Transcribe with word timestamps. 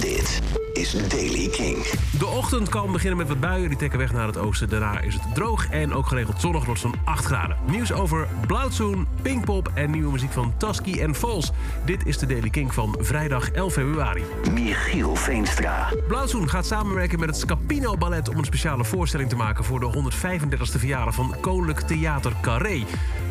Dit 0.00 0.40
is 0.72 1.08
Daily 1.08 1.48
King. 1.48 1.76
De 2.18 2.26
ochtend 2.26 2.68
kan 2.68 2.92
beginnen 2.92 3.18
met 3.18 3.28
wat 3.28 3.40
buien, 3.40 3.68
die 3.68 3.78
trekken 3.78 3.98
weg 3.98 4.12
naar 4.12 4.26
het 4.26 4.36
oosten. 4.36 4.68
Daarna 4.68 5.00
is 5.00 5.14
het 5.14 5.34
droog 5.34 5.68
en 5.70 5.94
ook 5.94 6.06
geregeld 6.06 6.40
zonnig, 6.40 6.64
wordt 6.64 6.80
zo'n 6.80 6.94
8 7.04 7.24
graden. 7.24 7.56
Nieuws 7.70 7.92
over 7.92 8.28
Blauwtsoen, 8.46 9.06
Pinkpop 9.22 9.70
en 9.74 9.90
nieuwe 9.90 10.12
muziek 10.12 10.32
van 10.32 10.54
Tusky 10.56 11.00
en 11.00 11.14
Falls. 11.14 11.50
Dit 11.84 12.06
is 12.06 12.18
de 12.18 12.26
Daily 12.26 12.50
King 12.50 12.74
van 12.74 12.96
vrijdag 13.00 13.50
11 13.50 13.72
februari. 13.72 14.22
Michiel 14.52 15.16
Veenstra. 15.16 15.88
Blauwtsoen 16.08 16.48
gaat 16.48 16.66
samenwerken 16.66 17.18
met 17.18 17.28
het 17.28 17.38
Scapino 17.38 17.96
Ballet... 17.96 18.28
om 18.28 18.38
een 18.38 18.44
speciale 18.44 18.84
voorstelling 18.84 19.28
te 19.28 19.36
maken 19.36 19.64
voor 19.64 19.80
de 19.80 19.92
135e 19.94 20.78
verjaardag 20.78 21.14
van 21.14 21.34
Koninklijk 21.40 21.80
Theater 21.80 22.32
Carré. 22.40 22.84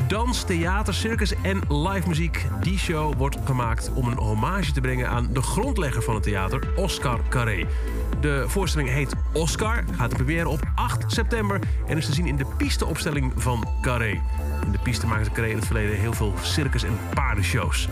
Dans, 0.08 0.44
theater, 0.44 0.94
circus 0.94 1.34
en 1.42 1.62
live 1.70 2.08
muziek. 2.08 2.46
Die 2.62 2.78
show 2.78 3.14
wordt 3.18 3.38
gemaakt 3.46 3.92
om 3.94 4.08
een 4.08 4.18
hommage 4.18 4.72
te 4.72 4.82
brengen 4.82 5.10
aan 5.10 5.28
de 5.34 5.42
grondlegger 5.42 6.02
van 6.02 6.14
het 6.14 6.24
theater, 6.24 6.62
Oscar 6.76 7.20
Carré. 7.30 7.66
De 8.22 8.44
voorstelling 8.48 8.90
heet 8.90 9.14
Oscar, 9.34 9.84
gaat 9.92 10.14
première 10.14 10.50
op 10.50 10.62
8 10.76 11.12
september 11.12 11.60
en 11.88 11.98
is 11.98 12.06
te 12.06 12.14
zien 12.14 12.28
in 12.28 12.36
de 12.36 12.46
pisteopstelling 12.58 13.34
van 13.36 13.68
Carré. 13.82 14.22
In 14.66 14.72
de 14.72 14.80
piste 14.84 15.08
maakte 15.08 15.32
Carré 15.32 15.50
in 15.50 15.56
het 15.56 15.66
verleden 15.66 15.98
heel 15.98 16.14
veel 16.14 16.34
circus- 16.42 16.84
en 16.84 16.98
paardenshows. 17.14 17.90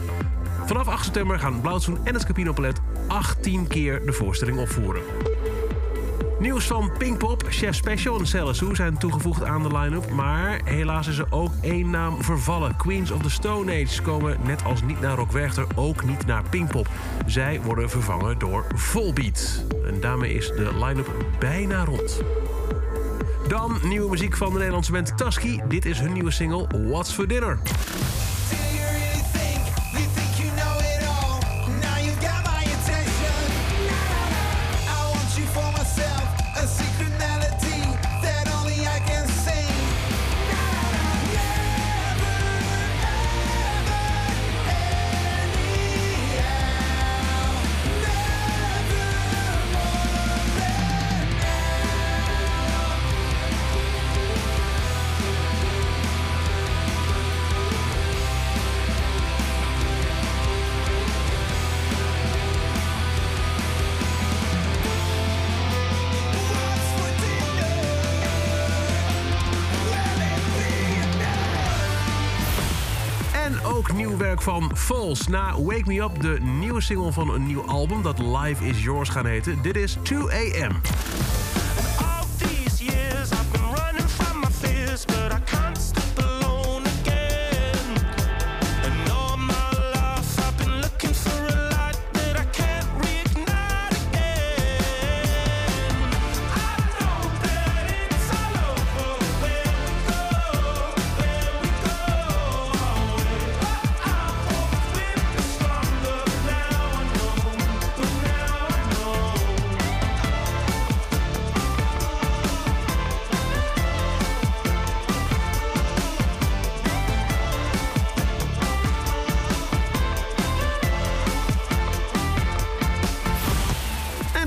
Vanaf 0.66 0.88
8 0.88 1.04
september 1.04 1.40
gaan 1.40 1.62
Blauwtsoen 1.62 1.98
en 2.04 2.14
het 2.14 2.22
Scapino 2.22 2.54
Palet 2.54 2.82
18 3.08 3.68
keer 3.68 4.06
de 4.06 4.14
voorstelling 4.14 4.58
opvoeren. 4.58 5.02
Nieuws 6.40 6.68
van 6.68 6.92
Pinkpop, 6.98 7.44
Chef 7.50 7.76
Special 7.76 8.20
en 8.20 8.28
Celassou 8.28 8.76
zijn 8.76 8.98
toegevoegd 8.98 9.44
aan 9.44 9.64
de 9.64 9.78
line-up. 9.78 10.10
Maar 10.10 10.62
helaas 10.64 11.08
is 11.08 11.18
er 11.18 11.28
ook 11.30 11.52
één 11.62 11.90
naam 11.90 12.24
vervallen. 12.24 12.76
Queens 12.76 13.12
of 13.12 13.22
the 13.22 13.30
Stone 13.30 13.84
Age 13.84 14.02
komen 14.02 14.38
net 14.44 14.64
als 14.64 14.82
niet 14.82 15.02
naar 15.02 15.16
Rock 15.16 15.32
Werchter 15.32 15.66
ook 15.76 16.06
niet 16.06 16.26
naar 16.26 16.44
Pinkpop. 16.50 16.88
Zij 17.26 17.62
worden 17.62 17.90
vervangen 17.90 18.40
door 18.40 18.66
Volbeat. 18.76 19.64
En 19.86 20.00
daarmee 20.00 20.34
is 20.34 20.48
de 20.48 20.72
line-up 20.86 21.10
bijna 21.40 21.84
rond. 21.84 22.22
Dan 23.48 23.78
nieuwe 23.84 24.10
muziek 24.10 24.38
van 24.38 24.52
de 24.52 24.58
Nederlandse 24.58 24.92
band 24.92 25.18
Tusky. 25.18 25.60
Dit 25.68 25.86
is 25.86 26.00
hun 26.00 26.14
nieuwe 26.14 26.32
single 26.32 26.68
What's 26.88 27.12
for 27.12 27.28
Dinner. 27.28 27.60
En 73.46 73.64
ook 73.64 73.94
nieuw 73.94 74.18
werk 74.18 74.42
van 74.42 74.72
Falls. 74.76 75.28
Na 75.28 75.62
Wake 75.62 75.84
Me 75.86 76.02
Up, 76.02 76.22
de 76.22 76.38
nieuwe 76.42 76.82
single 76.82 77.12
van 77.12 77.30
een 77.34 77.46
nieuw 77.46 77.66
album 77.66 78.02
dat 78.02 78.20
Life 78.20 78.66
Is 78.66 78.84
Yours 78.84 79.10
gaan 79.10 79.26
heten. 79.26 79.62
Dit 79.62 79.76
is 79.76 79.98
2 80.04 80.64
AM. 80.64 80.82